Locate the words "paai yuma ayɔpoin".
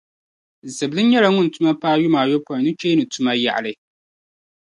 1.81-2.61